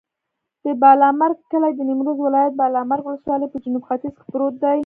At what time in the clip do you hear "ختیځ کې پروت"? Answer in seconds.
3.87-4.55